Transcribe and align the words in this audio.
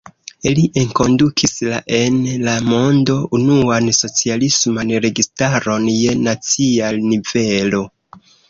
Li 0.59 0.61
enkondukis 0.83 1.51
la 1.73 1.81
en 1.97 2.17
la 2.47 2.55
mondo 2.71 3.19
unuan 3.41 3.91
socialisman 3.99 4.95
registaron 5.07 5.89
je 5.99 6.19
nacia 6.27 6.91
nivelo. 7.13 7.85